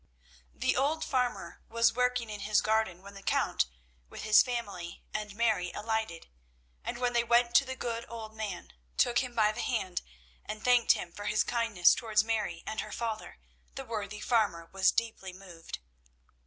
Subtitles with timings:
[0.55, 3.67] The old farmer was working in his garden when the Count
[4.09, 6.27] with his family and Mary alighted;
[6.83, 10.01] and when they went to the good old man, took him by the hand,
[10.43, 13.37] and thanked him for his kindness towards Mary and her father,
[13.75, 15.77] the worthy farmer was deeply moved.